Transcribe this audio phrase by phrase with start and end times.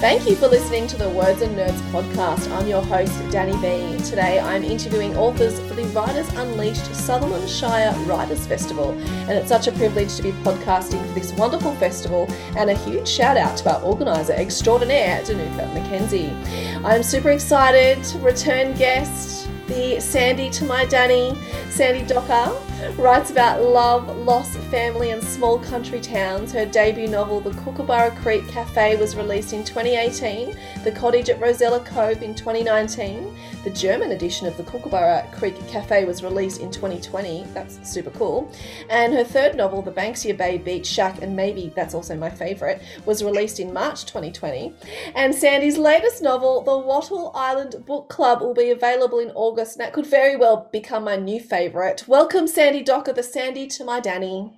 [0.00, 2.50] Thank you for listening to the Words and Nerds podcast.
[2.52, 4.02] I'm your host, Danny V.
[4.02, 8.92] Today I'm interviewing authors for the Writers Unleashed Sutherland Shire Writers Festival.
[8.92, 12.26] And it's such a privilege to be podcasting for this wonderful festival.
[12.56, 16.82] And a huge shout out to our organiser extraordinaire, Danuka McKenzie.
[16.82, 17.98] I'm super excited.
[18.22, 21.36] Return guest, the Sandy to my Danny,
[21.68, 22.56] Sandy Docker,
[22.96, 26.52] writes about love, loss, family, and small country towns.
[26.52, 31.80] Her debut novel, The Kookaburra Creek Cafe, was released in 2018, The Cottage at Rosella
[31.80, 33.36] Cove in 2019.
[33.64, 37.44] The German edition of The Kookaburra Creek Cafe was released in 2020.
[37.52, 38.50] That's super cool.
[38.88, 42.80] And her third novel, The Banksia Bay Beach Shack, and maybe that's also my favourite,
[43.04, 44.74] was released in March 2020.
[45.14, 49.84] And Sandy's latest novel, The Wattle Island Book Club, will be available in August, and
[49.84, 52.08] that could very well become my new favourite.
[52.08, 54.52] Welcome, Sandy Docker, the Sandy to my Danny.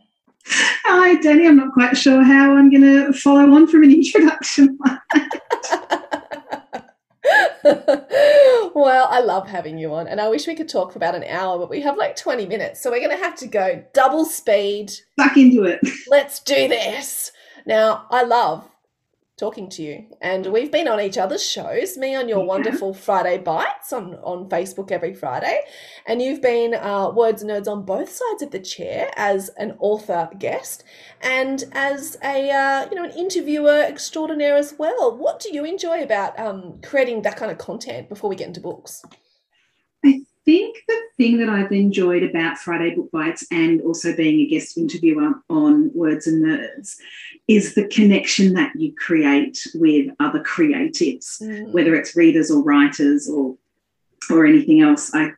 [0.46, 1.46] Hi, Danny.
[1.46, 4.78] I'm not quite sure how I'm going to follow on from an introduction.
[7.64, 11.24] well, I love having you on, and I wish we could talk for about an
[11.24, 14.26] hour, but we have like 20 minutes, so we're going to have to go double
[14.26, 14.92] speed.
[15.16, 15.80] Back into it.
[16.08, 17.32] Let's do this.
[17.64, 18.68] Now, I love
[19.42, 20.06] talking to you.
[20.20, 22.44] And we've been on each other's shows, me on your yeah.
[22.44, 25.58] wonderful Friday Bites on, on Facebook every Friday.
[26.06, 29.74] And you've been uh, Words and Nerds on both sides of the chair as an
[29.80, 30.84] author guest
[31.20, 35.18] and as a, uh, you know, an interviewer extraordinaire as well.
[35.18, 38.60] What do you enjoy about um, creating that kind of content before we get into
[38.60, 39.02] books?
[40.42, 44.46] I think the thing that I've enjoyed about Friday Book Bites and also being a
[44.46, 46.96] guest interviewer on Words and Nerds
[47.46, 51.70] is the connection that you create with other creatives, mm.
[51.70, 53.56] whether it's readers or writers or
[54.30, 55.14] or anything else.
[55.14, 55.30] I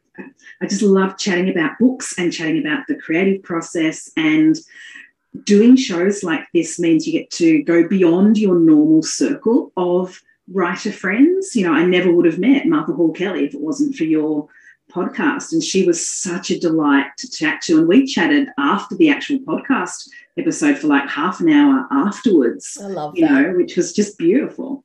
[0.63, 4.57] I just love chatting about books and chatting about the creative process and
[5.45, 10.93] doing shows like this means you get to go beyond your normal circle of writer
[10.93, 11.55] friends.
[11.55, 14.49] You know, I never would have met Martha Hall Kelly if it wasn't for your
[14.95, 15.53] podcast.
[15.53, 17.79] And she was such a delight to chat to.
[17.79, 22.79] And we chatted after the actual podcast episode for like half an hour afterwards.
[22.81, 23.33] I love you that.
[23.33, 24.85] know, which was just beautiful.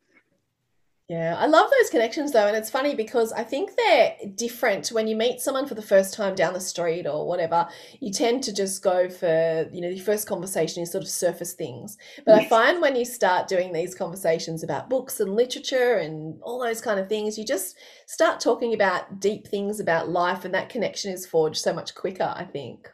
[1.10, 2.46] Yeah, I love those connections though.
[2.46, 6.14] And it's funny because I think they're different when you meet someone for the first
[6.14, 7.68] time down the street or whatever.
[8.00, 11.54] You tend to just go for, you know, the first conversation is sort of surface
[11.54, 11.98] things.
[12.28, 12.46] But yes.
[12.46, 16.80] I find when you start doing these conversations about books and literature and all those
[16.80, 17.76] kind of things, you just
[18.06, 22.32] start talking about deep things about life and that connection is forged so much quicker,
[22.36, 22.88] I think.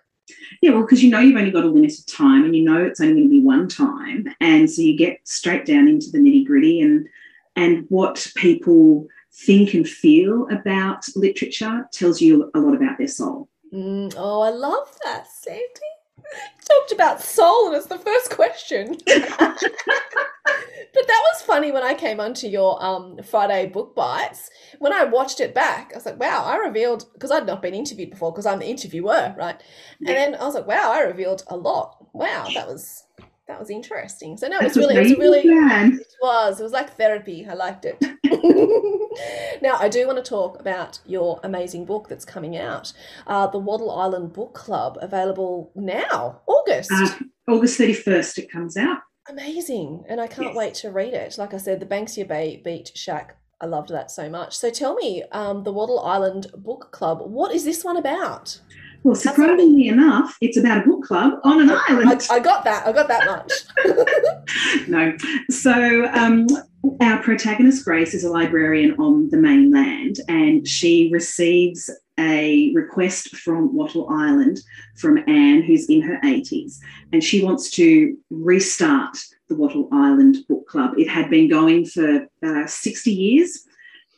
[0.61, 3.01] Yeah, well, because you know you've only got a limited time and you know it's
[3.01, 4.33] only going to be one time.
[4.39, 7.05] And so you get straight down into the nitty gritty and
[7.55, 13.49] and what people think and feel about literature tells you a lot about their soul.
[13.73, 15.63] Mm, oh, I love that, Sandy.
[16.17, 18.97] You talked about soul, and it's the first question.
[19.05, 24.49] but that was funny when I came onto your um, Friday book bites.
[24.79, 27.75] When I watched it back, I was like, wow, I revealed, because I'd not been
[27.75, 29.61] interviewed before, because I'm the interviewer, right?
[29.99, 32.07] And then I was like, wow, I revealed a lot.
[32.13, 33.04] Wow, that was
[33.47, 34.37] that was interesting.
[34.37, 37.47] So no, it was really, it was really, it was, it was like therapy.
[37.49, 38.01] I liked it.
[39.61, 42.91] now I do want to talk about your amazing book that's coming out,
[43.27, 46.91] uh, the Wattle Island Book Club, available now, August.
[46.91, 47.09] Uh,
[47.47, 48.99] August thirty first, it comes out.
[49.29, 50.55] Amazing, and I can't yes.
[50.55, 51.37] wait to read it.
[51.37, 53.37] Like I said, the Banksia Bay Beach Shack.
[53.61, 54.55] I loved that so much.
[54.57, 57.21] So tell me, um, the Wattle Island Book Club.
[57.21, 58.59] What is this one about?
[59.05, 62.25] Well, surprisingly enough, it's about a book club on an island.
[62.27, 62.87] I, I got that.
[62.87, 64.87] I got that much.
[64.87, 65.15] no.
[65.51, 66.47] So, um,
[67.01, 71.87] our protagonist, Grace, is a librarian on the mainland, and she receives
[72.19, 74.59] a request from Wattle Island
[74.97, 76.79] from Anne, who's in her 80s,
[77.13, 80.97] and she wants to restart the Wattle Island Book Club.
[80.97, 83.67] It had been going for uh, 60 years,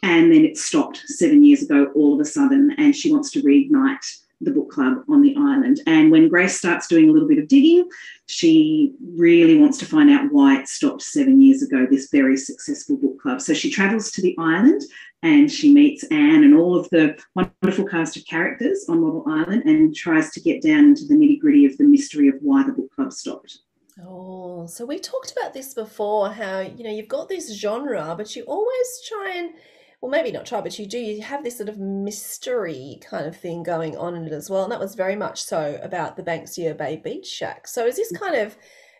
[0.02, 3.42] and then it stopped seven years ago all of a sudden, and she wants to
[3.42, 4.06] reignite
[4.42, 5.82] the book club on the island.
[5.88, 7.90] And when Grace starts doing a little bit of digging,
[8.28, 12.98] she really wants to find out why it stopped seven years ago, this very successful
[12.98, 13.42] book club.
[13.42, 14.84] So she travels to the island
[15.24, 19.64] and she meets Anne and all of the wonderful cast of characters on Wattle Island
[19.66, 22.74] and tries to get down into the nitty gritty of the mystery of why the
[22.74, 23.60] book club stopped.
[24.06, 28.36] Oh, so we talked about this before how, you know, you've got this genre, but
[28.36, 29.54] you always try and
[30.02, 33.36] well, maybe not try, but you do you have this sort of mystery kind of
[33.36, 36.24] thing going on in it as well, and that was very much so about the
[36.24, 37.68] Banksia Bay Beach Shack.
[37.68, 38.20] So is this mm.
[38.20, 38.56] kind of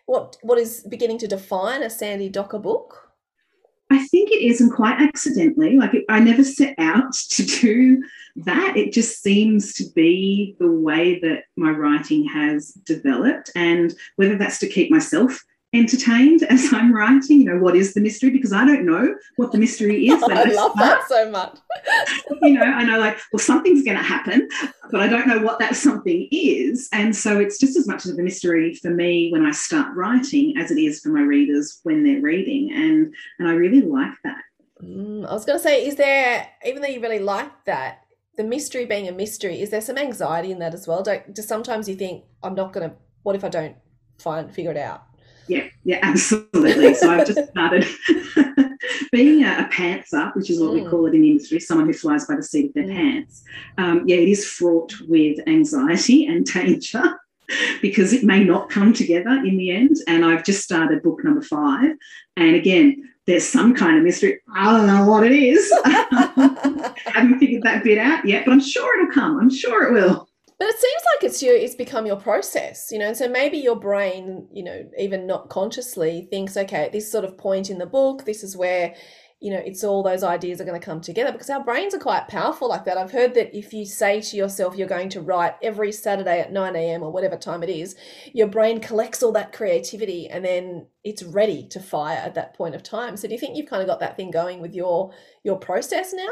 [0.06, 3.04] what what is beginning to define a Sandy Docker book?
[3.90, 5.76] I think it is, and quite accidentally.
[5.76, 8.02] Like it, I never set out to do
[8.36, 8.76] that.
[8.76, 14.58] It just seems to be the way that my writing has developed, and whether that's
[14.58, 17.40] to keep myself entertained as I'm writing.
[17.40, 18.30] You know, what is the mystery?
[18.30, 20.22] Because I don't know what the mystery is.
[20.22, 21.58] I, I love that so much.
[22.42, 24.48] you know, I know like, well, something's going to happen,
[24.90, 26.88] but I don't know what that something is.
[26.92, 30.56] And so it's just as much of a mystery for me when I start writing
[30.58, 32.72] as it is for my readers when they're reading.
[32.72, 34.42] And and I really like that.
[34.82, 38.04] Mm, I was going to say, is there, even though you really like that,
[38.36, 41.02] the mystery being a mystery, is there some anxiety in that as well?
[41.02, 43.76] Don't, just sometimes you think, I'm not going to, what if I don't
[44.18, 45.07] find, figure it out?
[45.48, 46.94] Yeah, yeah, absolutely.
[46.94, 47.86] So I've just started
[49.12, 50.84] being a, a, pantser, which is what mm.
[50.84, 52.94] we call it in the industry, someone who flies by the seat of their mm.
[52.96, 53.42] pants.
[53.78, 57.18] Um, yeah, it is fraught with anxiety and danger
[57.80, 59.96] because it may not come together in the end.
[60.06, 61.92] And I've just started book number five.
[62.36, 64.40] And again, there's some kind of mystery.
[64.54, 65.70] I don't know what it is.
[65.84, 69.38] I haven't figured that bit out yet, but I'm sure it'll come.
[69.38, 70.27] I'm sure it will.
[70.58, 73.08] But it seems like it's your it's become your process, you know.
[73.08, 77.24] And so maybe your brain, you know, even not consciously thinks, okay, at this sort
[77.24, 78.92] of point in the book, this is where,
[79.40, 82.00] you know, it's all those ideas are going to come together because our brains are
[82.00, 82.98] quite powerful like that.
[82.98, 86.52] I've heard that if you say to yourself you're going to write every Saturday at
[86.52, 87.04] 9 a.m.
[87.04, 87.94] or whatever time it is,
[88.34, 92.74] your brain collects all that creativity and then it's ready to fire at that point
[92.74, 93.16] of time.
[93.16, 95.12] So do you think you've kind of got that thing going with your
[95.44, 96.26] your process now?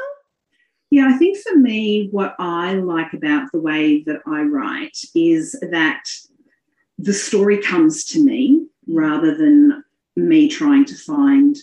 [0.91, 5.59] Yeah, I think for me, what I like about the way that I write is
[5.71, 6.05] that
[6.99, 9.85] the story comes to me rather than
[10.15, 11.57] me trying to find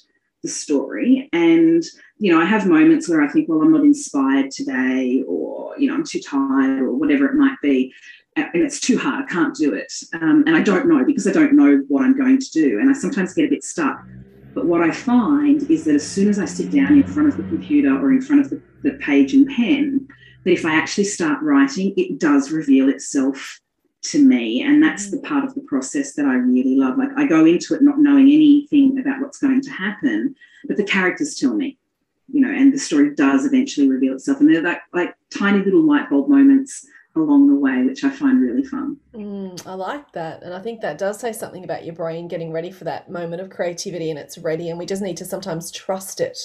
[0.43, 1.29] the story.
[1.31, 1.83] And,
[2.17, 5.87] you know, I have moments where I think, well, I'm not inspired today, or, you
[5.87, 7.93] know, I'm too tired, or whatever it might be.
[8.35, 9.23] And it's too hard.
[9.23, 9.93] I can't do it.
[10.13, 12.79] Um, and I don't know because I don't know what I'm going to do.
[12.79, 14.03] And I sometimes get a bit stuck.
[14.53, 17.37] But what I find is that as soon as I sit down in front of
[17.37, 20.07] the computer or in front of the, the page and pen,
[20.43, 23.59] that if I actually start writing, it does reveal itself
[24.03, 24.61] to me.
[24.61, 26.97] And that's the part of the process that I really love.
[26.97, 30.35] Like I go into it not knowing anything about what's going to happen,
[30.65, 31.77] but the characters tell me,
[32.31, 34.39] you know, and the story does eventually reveal itself.
[34.39, 36.85] And they're like, like tiny little light bulb moments
[37.15, 38.97] along the way, which I find really fun.
[39.13, 40.43] Mm, I like that.
[40.43, 43.41] And I think that does say something about your brain getting ready for that moment
[43.41, 44.69] of creativity and it's ready.
[44.69, 46.37] And we just need to sometimes trust it.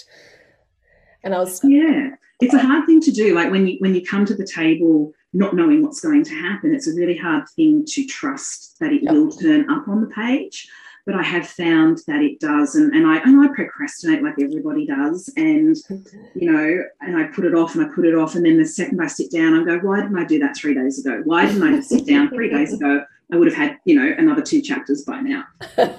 [1.22, 2.10] And I was Yeah.
[2.40, 3.34] It's a hard thing to do.
[3.34, 6.72] Like when you when you come to the table not knowing what's going to happen,
[6.72, 9.12] it's a really hard thing to trust that it yep.
[9.12, 10.68] will turn up on the page
[11.08, 14.84] but I have found that it does, and, and I and I procrastinate like everybody
[14.84, 15.74] does, and
[16.34, 18.66] you know, and I put it off and I put it off, and then the
[18.66, 21.22] second I sit down, I go, why didn't I do that three days ago?
[21.24, 23.06] Why didn't I just sit down three days ago?
[23.32, 25.44] I would have had, you know, another two chapters by now.
[25.78, 25.92] and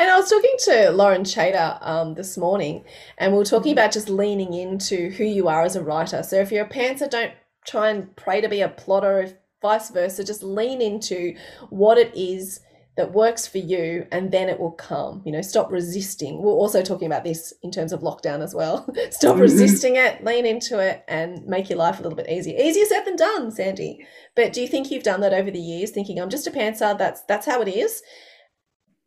[0.00, 2.84] I was talking to Lauren Chater um, this morning,
[3.18, 6.22] and we were talking about just leaning into who you are as a writer.
[6.22, 7.34] So if you're a pantser, don't
[7.66, 9.20] try and pray to be a plotter.
[9.20, 11.36] If vice versa, just lean into
[11.68, 12.60] what it is
[12.96, 16.42] that works for you and then it will come you know stop resisting.
[16.42, 18.88] We're also talking about this in terms of lockdown as well.
[19.10, 19.42] Stop mm-hmm.
[19.42, 22.58] resisting it lean into it and make your life a little bit easier.
[22.58, 24.06] Easier said than done sandy.
[24.34, 26.96] But do you think you've done that over the years thinking i'm just a pantser
[26.96, 28.02] that's that's how it is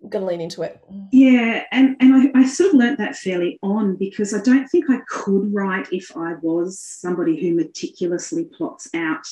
[0.03, 0.81] I'm gonna lean into it.
[1.11, 4.89] Yeah and and I, I sort of learnt that fairly on because i don't think
[4.89, 9.25] i could write if i was somebody who meticulously plots out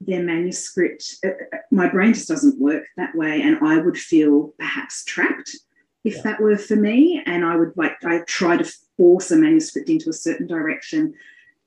[0.00, 3.42] their manuscript, uh, uh, my brain just doesn't work that way.
[3.42, 5.56] And I would feel perhaps trapped
[6.04, 6.22] if yeah.
[6.22, 7.22] that were for me.
[7.26, 11.14] And I would like, I try to force a manuscript into a certain direction,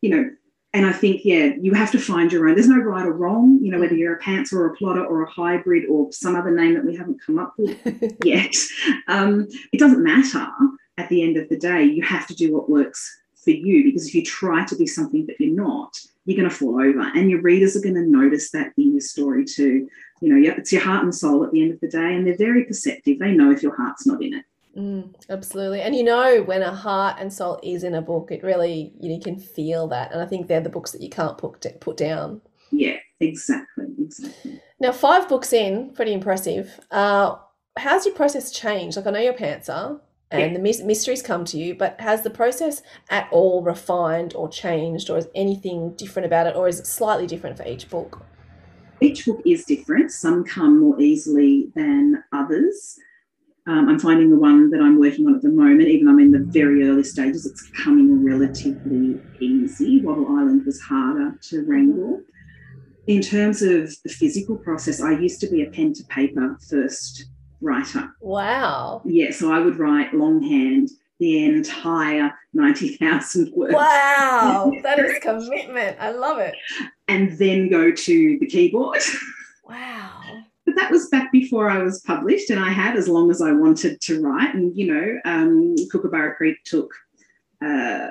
[0.01, 0.29] you know.
[0.73, 2.55] And I think, yeah, you have to find your own.
[2.55, 5.21] There's no right or wrong, you know, whether you're a pants or a plotter or
[5.21, 8.55] a hybrid or some other name that we haven't come up with yet.
[9.09, 10.47] Um, it doesn't matter
[10.97, 11.83] at the end of the day.
[11.83, 15.25] You have to do what works for you because if you try to be something
[15.25, 17.01] that you're not, you're going to fall over.
[17.15, 19.87] And your readers are going to notice that in your story too.
[20.21, 22.37] You know it's your heart and soul at the end of the day and they're
[22.37, 23.19] very perceptive.
[23.19, 24.45] They know if your heart's not in it.
[24.77, 25.81] Mm, absolutely.
[25.81, 29.09] And you know when a heart and soul is in a book it really you,
[29.09, 30.11] know, you can feel that.
[30.11, 32.41] And i think they're the books that you can't put, put down.
[32.71, 34.61] Yeah exactly exactly.
[34.79, 36.79] Now five books in pretty impressive.
[36.91, 37.35] Uh,
[37.77, 38.97] how's your process changed?
[38.97, 39.99] Like i know you're a pantser
[40.31, 40.75] and yeah.
[40.77, 45.17] the mysteries come to you but has the process at all refined or changed or
[45.17, 48.23] is anything different about it or is it slightly different for each book?
[49.01, 50.11] Each book is different.
[50.11, 52.97] Some come more easily than others.
[53.67, 56.19] Um, i'm finding the one that i'm working on at the moment even though i'm
[56.19, 60.01] in the very early stages it's coming relatively easy.
[60.01, 62.21] Wattle island was harder to wrangle.
[63.05, 67.25] In terms of the physical process i used to be a pen to paper first
[67.61, 68.13] writer.
[68.19, 69.01] Wow.
[69.05, 70.89] Yeah, so I would write longhand
[71.19, 73.73] the entire 90,000 words.
[73.73, 75.97] Wow, that is commitment.
[75.99, 76.55] I love it.
[77.07, 79.01] And then go to the keyboard.
[79.63, 80.21] Wow.
[80.65, 83.53] but that was back before I was published, and I had as long as I
[83.53, 84.53] wanted to write.
[84.53, 86.93] And you know, um, Kookaburra Creek took
[87.63, 88.09] uh,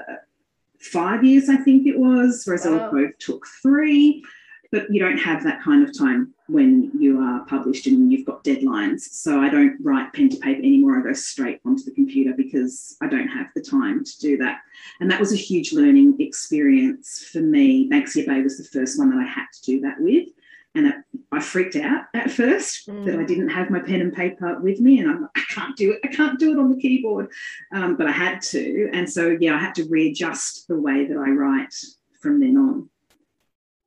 [0.80, 2.46] five years, I think it was.
[2.48, 2.90] Rosella wow.
[2.90, 4.24] Cove took three,
[4.72, 8.44] but you don't have that kind of time when you are published and you've got
[8.44, 9.00] deadlines.
[9.00, 10.98] So I don't write pen to paper anymore.
[10.98, 14.60] I go straight onto the computer because I don't have the time to do that.
[15.00, 17.88] And that was a huge learning experience for me.
[17.88, 20.28] Banksia Bay was the first one that I had to do that with.
[20.76, 20.94] And it,
[21.32, 23.04] I freaked out at first mm.
[23.04, 25.76] that I didn't have my pen and paper with me, and I'm like, I can't
[25.76, 26.00] do it.
[26.04, 27.28] I can't do it on the keyboard,
[27.74, 31.16] um, but I had to, and so yeah, I had to readjust the way that
[31.16, 31.74] I write
[32.20, 32.88] from then on.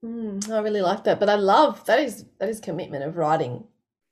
[0.04, 3.64] Mm, I really like that, but I love that is that is commitment of writing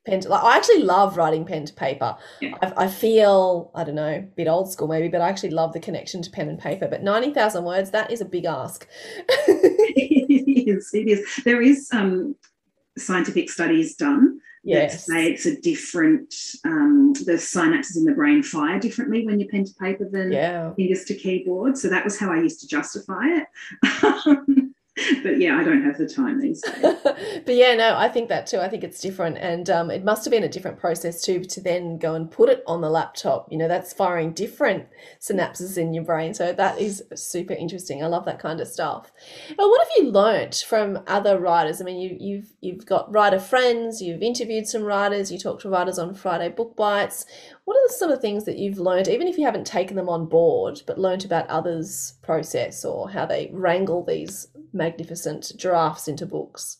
[0.05, 0.21] pen.
[0.21, 2.15] To, like I actually love writing pen to paper.
[2.39, 2.55] Yeah.
[2.61, 5.73] I, I, feel I don't know, a bit old school maybe, but I actually love
[5.73, 6.87] the connection to pen and paper.
[6.87, 8.87] But ninety thousand words, that is a big ask.
[9.27, 10.93] it is.
[10.93, 11.41] It is.
[11.43, 12.35] There is um,
[12.97, 14.93] scientific studies done yes.
[14.93, 16.33] that say it's a different
[16.63, 20.73] um, the synapses in the brain fire differently when you're pen to paper than yeah.
[20.75, 21.77] fingers to keyboard.
[21.77, 24.71] So that was how I used to justify it.
[25.23, 26.95] but yeah, I don't have the time these days.
[27.45, 28.59] but yeah, no, I think that too.
[28.59, 31.61] I think it's different, and um, it must have been a different process too to
[31.61, 33.49] then go and put it on the laptop.
[33.49, 34.87] You know, that's firing different
[35.21, 36.33] synapses in your brain.
[36.33, 38.03] So that is super interesting.
[38.03, 39.13] I love that kind of stuff.
[39.49, 41.79] But what have you learnt from other writers?
[41.79, 45.69] I mean, you, you've you've got writer friends, you've interviewed some writers, you talk to
[45.69, 47.25] writers on Friday Book Bites.
[47.63, 50.09] What are some of the things that you've learned, even if you haven't taken them
[50.09, 56.25] on board, but learned about others' process or how they wrangle these magnificent drafts into
[56.25, 56.77] books?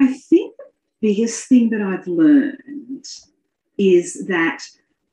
[0.00, 3.06] I think the biggest thing that I've learned
[3.78, 4.62] is that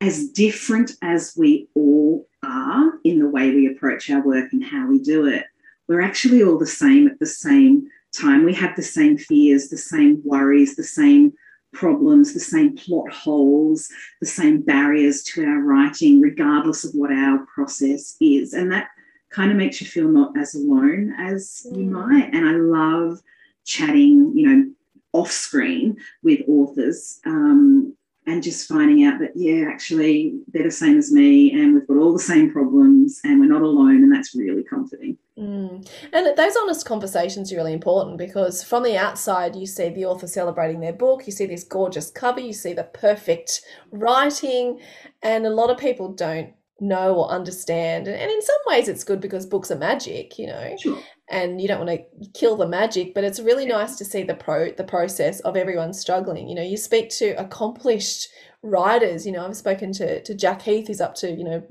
[0.01, 4.87] as different as we all are in the way we approach our work and how
[4.87, 5.45] we do it,
[5.87, 8.43] we're actually all the same at the same time.
[8.45, 11.33] We have the same fears, the same worries, the same
[11.73, 13.89] problems, the same plot holes,
[14.21, 18.53] the same barriers to our writing, regardless of what our process is.
[18.53, 18.89] And that
[19.29, 21.77] kind of makes you feel not as alone as mm.
[21.77, 22.33] you might.
[22.33, 23.19] And I love
[23.65, 24.71] chatting, you know,
[25.13, 27.95] off screen with authors um,
[28.25, 31.97] and just finding out that, yeah, actually, they're the same as me and we've got
[31.97, 34.03] all the same problems and we're not alone.
[34.03, 35.17] And that's really comforting.
[35.37, 35.87] Mm.
[36.11, 40.27] And those honest conversations are really important because from the outside, you see the author
[40.27, 44.79] celebrating their book, you see this gorgeous cover, you see the perfect writing,
[45.23, 48.07] and a lot of people don't know or understand.
[48.07, 50.99] And, in some ways, it's good because books are magic, you know, sure.
[51.29, 53.13] and you don't want to kill the magic.
[53.13, 56.47] But it's really nice to see the pro the process of everyone struggling.
[56.47, 58.27] You know, you speak to accomplished
[58.63, 59.25] writers.
[59.25, 61.63] You know, I've spoken to to Jack Heath, who's up to you know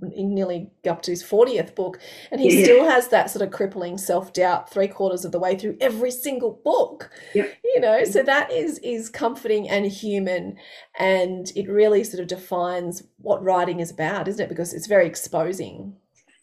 [0.00, 2.00] nearly up to his 40th book
[2.30, 2.64] and he yeah.
[2.64, 6.60] still has that sort of crippling self-doubt three quarters of the way through every single
[6.64, 7.10] book.
[7.34, 10.56] You know so that is is comforting and human
[10.98, 14.48] and it really sort of defines what writing is about isn't it?
[14.48, 15.94] Because it's very exposing.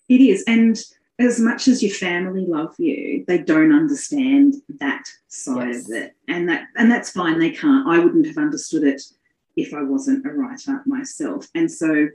[0.09, 0.77] It is and
[1.19, 5.85] as much as your family love you they don't understand that side yes.
[5.85, 7.87] of it and that and that's fine they can't.
[7.87, 9.01] I wouldn't have understood it
[9.57, 12.07] if i wasn't a writer myself and so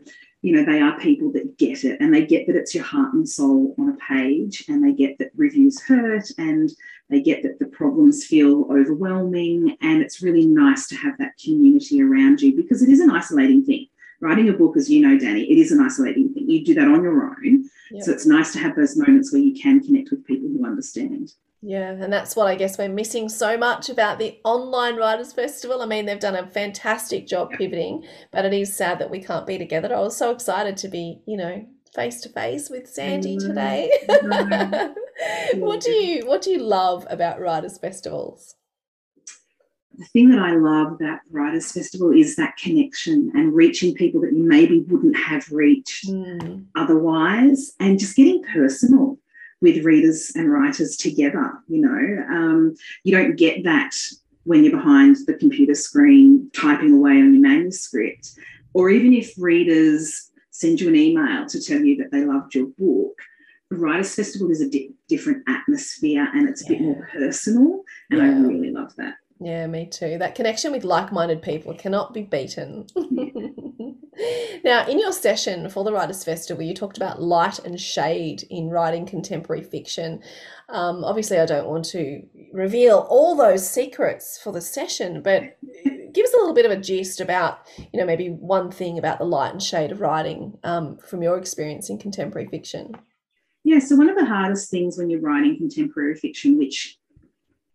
[0.43, 3.15] you know, they are people that get it and they get that it's your heart
[3.15, 6.71] and soul on a page and they get that reviews hurt and
[7.11, 9.77] they get that the problems feel overwhelming.
[9.81, 13.65] And it's really nice to have that community around you because it is an isolating
[13.65, 13.87] thing.
[14.21, 16.49] Writing a book, as you know, Danny, it is an isolating thing.
[16.49, 17.69] You do that on your own.
[17.91, 18.03] Yep.
[18.03, 21.33] So it's nice to have those moments where you can connect with people who understand.
[21.69, 25.83] Yeah, and that's what I guess we're missing so much about the online writers festival.
[25.83, 29.49] I mean, they've done a fantastic job pivoting, but it is sad that we can't
[29.49, 29.93] be together.
[29.93, 33.49] I was so excited to be, you know, face to face with Sandy mm-hmm.
[33.49, 33.91] today.
[34.09, 35.59] Mm-hmm.
[35.61, 38.55] what do you what do you love about writers festivals?
[39.99, 44.35] The thing that I love about Writers Festival is that connection and reaching people that
[44.35, 46.65] you maybe wouldn't have reached mm.
[46.77, 49.19] otherwise, and just getting personal
[49.61, 51.53] with readers and writers together.
[51.69, 53.95] You know, um, you don't get that
[54.45, 58.33] when you're behind the computer screen typing away on your manuscript,
[58.75, 62.67] or even if readers send you an email to tell you that they loved your
[62.79, 63.19] book.
[63.71, 66.79] The Writers Festival is a di- different atmosphere and it's a yeah.
[66.79, 68.27] bit more personal, and yeah.
[68.27, 69.15] I really love that.
[69.39, 70.17] Yeah, me too.
[70.19, 72.87] That connection with like minded people cannot be beaten.
[74.65, 78.71] now, in your session for the Writers' Festival, you talked about light and shade in
[78.71, 80.23] writing contemporary fiction.
[80.69, 85.57] Um, obviously, I don't want to reveal all those secrets for the session, but
[86.13, 89.19] give us a little bit of a gist about, you know, maybe one thing about
[89.19, 92.95] the light and shade of writing um, from your experience in contemporary fiction.
[93.65, 96.99] Yeah, so one of the hardest things when you're writing contemporary fiction, which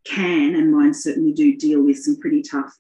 [0.04, 2.76] can and mine certainly do deal with some pretty tough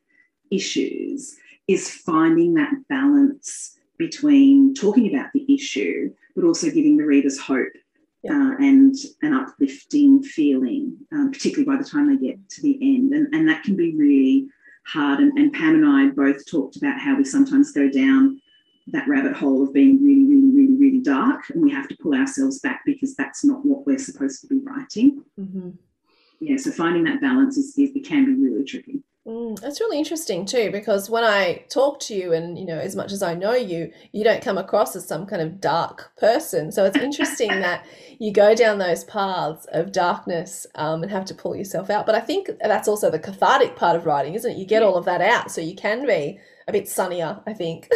[0.50, 1.36] issues
[1.74, 7.72] is finding that balance between talking about the issue, but also giving the readers hope
[8.24, 8.32] yeah.
[8.32, 13.14] uh, and an uplifting feeling, um, particularly by the time they get to the end.
[13.14, 14.48] And, and that can be really
[14.86, 15.20] hard.
[15.20, 18.42] And, and Pam and I both talked about how we sometimes go down
[18.88, 22.16] that rabbit hole of being really, really, really, really dark, and we have to pull
[22.16, 25.24] ourselves back because that's not what we're supposed to be writing.
[25.40, 25.70] Mm-hmm.
[26.40, 29.04] Yeah, so finding that balance is, is it can be really tricky.
[29.32, 32.98] Mm, that's really interesting too, because when I talk to you, and you know, as
[32.98, 36.70] much as I know you, you don't come across as some kind of dark person.
[36.72, 37.86] So it's interesting that
[38.20, 42.06] you go down those paths of darkness um, and have to pull yourself out.
[42.06, 44.58] But I think that's also the cathartic part of writing, isn't it?
[44.58, 47.40] You get all of that out, so you can be a bit sunnier.
[47.48, 47.90] I think.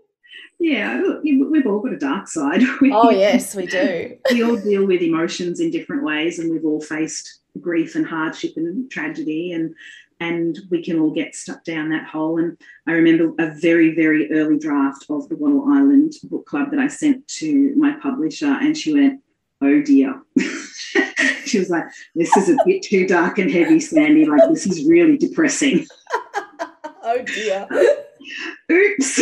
[0.58, 2.62] yeah, we've all got a dark side.
[2.80, 4.16] We, oh yes, we do.
[4.30, 8.52] we all deal with emotions in different ways, and we've all faced grief and hardship
[8.56, 9.74] and tragedy and
[10.20, 12.38] and we can all get stuck down that hole.
[12.38, 12.56] And
[12.86, 16.88] I remember a very, very early draft of the Wattle Island book club that I
[16.88, 19.20] sent to my publisher, and she went,
[19.60, 20.22] Oh dear.
[21.44, 21.84] she was like,
[22.14, 24.24] This is a bit too dark and heavy, Sandy.
[24.24, 25.86] Like, this is really depressing.
[27.02, 27.66] oh dear.
[28.70, 29.16] Oops.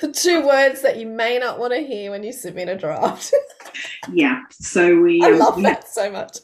[0.00, 3.32] The two words that you may not want to hear when you submit a draft.
[4.12, 4.42] yeah.
[4.50, 5.22] So we.
[5.22, 6.38] I um, love that so much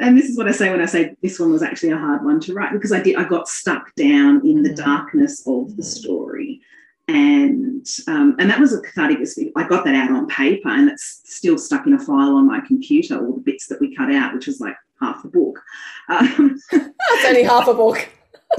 [0.00, 2.24] and this is what I say when I say this one was actually a hard
[2.24, 4.76] one to write because I did I got stuck down in the mm.
[4.76, 6.60] darkness of the story,
[7.08, 9.20] and um, and that was a cathartic.
[9.20, 9.54] experience.
[9.56, 12.60] I got that out on paper, and it's still stuck in a file on my
[12.66, 13.18] computer.
[13.18, 15.60] All the bits that we cut out, which was like half the book.
[16.08, 18.08] Um, That's only half a book.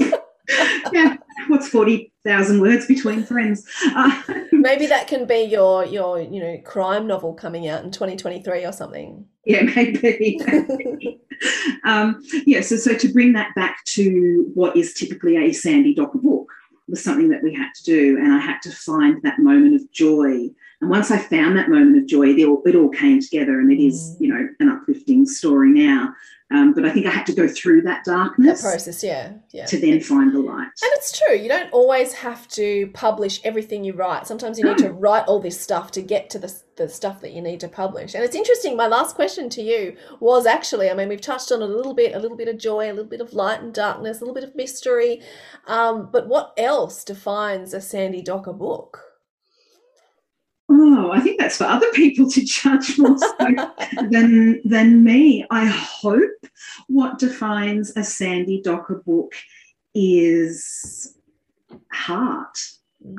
[0.92, 1.16] yeah,
[1.48, 3.68] what's forty thousand words between friends?
[3.94, 8.16] Uh, Maybe that can be your your you know crime novel coming out in twenty
[8.16, 9.26] twenty three or something.
[9.44, 10.40] Yeah, maybe.
[11.84, 16.18] um, yeah, so so to bring that back to what is typically a Sandy Docker
[16.18, 16.52] book
[16.88, 19.90] was something that we had to do, and I had to find that moment of
[19.92, 20.48] joy.
[20.80, 23.72] And once I found that moment of joy, it all, it all came together, and
[23.72, 24.20] it is, mm.
[24.20, 26.12] you know, an uplifting story now.
[26.52, 28.60] Um, but I think I had to go through that darkness.
[28.60, 29.64] That process, yeah, yeah.
[29.66, 30.66] To then find the light.
[30.82, 31.34] And it's true.
[31.34, 34.26] You don't always have to publish everything you write.
[34.26, 37.32] Sometimes you need to write all this stuff to get to the, the stuff that
[37.32, 38.14] you need to publish.
[38.14, 38.76] And it's interesting.
[38.76, 42.14] My last question to you was actually, I mean, we've touched on a little bit,
[42.14, 44.44] a little bit of joy, a little bit of light and darkness, a little bit
[44.44, 45.22] of mystery.
[45.66, 49.11] Um, but what else defines a Sandy Docker book?
[50.74, 53.34] Oh, I think that's for other people to judge more so
[54.08, 55.46] than than me.
[55.50, 56.30] I hope
[56.88, 59.34] what defines a Sandy Docker book
[59.94, 61.18] is
[61.92, 62.58] heart.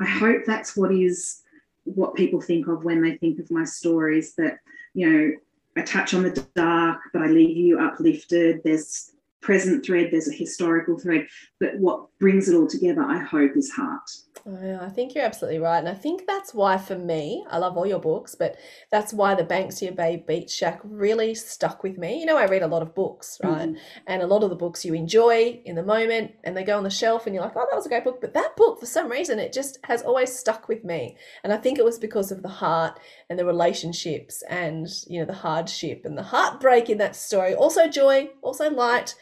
[0.00, 0.18] I mm.
[0.18, 1.42] hope that's what is
[1.84, 4.34] what people think of when they think of my stories.
[4.34, 4.58] That
[4.94, 5.32] you know,
[5.76, 8.62] I touch on the dark, but I leave you uplifted.
[8.64, 11.28] There's present thread, there's a historical thread,
[11.60, 14.10] but what brings it all together, I hope, is heart.
[14.46, 15.78] Oh, I think you're absolutely right.
[15.78, 18.56] And I think that's why, for me, I love all your books, but
[18.90, 22.20] that's why the Banksia Bay Beach Shack really stuck with me.
[22.20, 23.70] You know, I read a lot of books, right?
[23.70, 24.04] Mm-hmm.
[24.06, 26.84] And a lot of the books you enjoy in the moment and they go on
[26.84, 28.20] the shelf and you're like, oh, that was a great book.
[28.20, 31.16] But that book, for some reason, it just has always stuck with me.
[31.42, 35.26] And I think it was because of the heart and the relationships and, you know,
[35.26, 37.54] the hardship and the heartbreak in that story.
[37.54, 39.14] Also, joy, also light.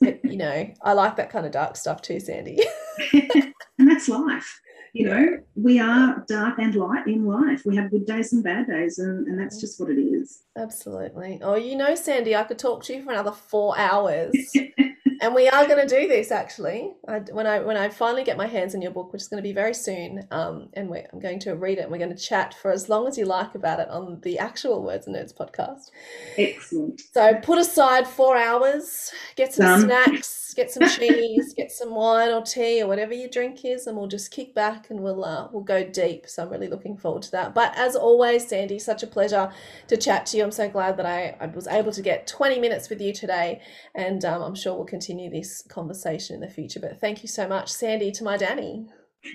[0.00, 2.58] But, you know, I like that kind of dark stuff too, Sandy.
[3.12, 4.58] and that's life
[4.92, 7.62] you know, we are dark and light in life.
[7.64, 10.42] We have good days and bad days, and, and that's just what it is.
[10.56, 11.40] Absolutely.
[11.42, 14.34] Oh, you know, Sandy, I could talk to you for another four hours.
[15.20, 16.92] and we are going to do this actually.
[17.06, 19.42] I, when I when I finally get my hands on your book, which is going
[19.42, 22.22] to be very soon, um, and I'm going to read it, and we're going to
[22.22, 25.34] chat for as long as you like about it on the actual Words and Nerds
[25.34, 25.90] podcast.
[26.36, 27.00] Excellent.
[27.12, 32.42] So put aside four hours, get some snacks get some cheese, get some wine or
[32.42, 35.62] tea or whatever your drink is, and we'll just kick back and we'll uh, we'll
[35.62, 36.28] go deep.
[36.28, 37.54] So I'm really looking forward to that.
[37.54, 39.50] But as always, Sandy, such a pleasure
[39.88, 40.44] to chat to you.
[40.44, 43.60] I'm so glad that I, I was able to get 20 minutes with you today,
[43.94, 46.78] and um, I'm sure we'll continue this conversation in the future.
[46.78, 48.86] But thank you so much, Sandy, to my Danny.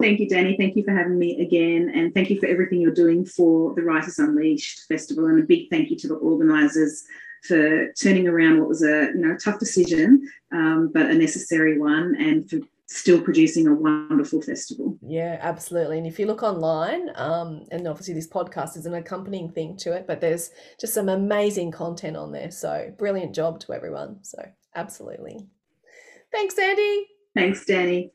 [0.00, 0.56] thank you, Danny.
[0.58, 1.92] Thank you for having me again.
[1.94, 5.26] And thank you for everything you're doing for the Writers Unleashed Festival.
[5.26, 7.04] And a big thank you to the organisers
[7.44, 12.16] for turning around what was a you know tough decision, um, but a necessary one,
[12.18, 14.98] and for still producing a wonderful festival.
[15.00, 15.98] Yeah, absolutely.
[15.98, 19.92] And if you look online, um, and obviously this podcast is an accompanying thing to
[19.92, 22.50] it, but there's just some amazing content on there.
[22.50, 24.18] So brilliant job to everyone.
[24.22, 24.38] So
[24.74, 25.46] absolutely.
[26.30, 27.06] Thanks, Andy.
[27.34, 28.12] Thanks, Danny.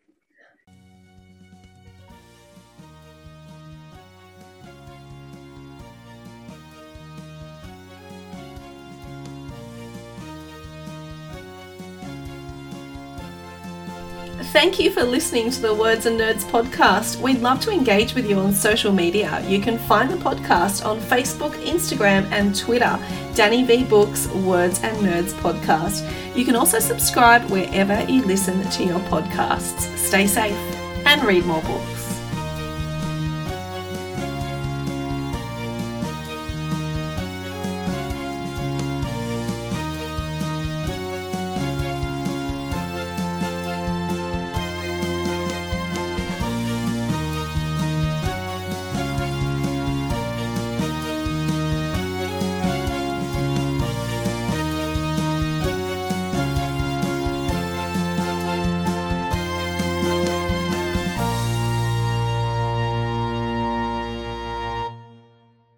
[14.51, 17.21] Thank you for listening to the Words and Nerds podcast.
[17.21, 19.43] We'd love to engage with you on social media.
[19.47, 22.97] You can find the podcast on Facebook, Instagram, and Twitter.
[23.35, 26.03] Danny V Books, Words and Nerds podcast.
[26.35, 29.95] You can also subscribe wherever you listen to your podcasts.
[29.97, 30.57] Stay safe
[31.05, 32.08] and read more books.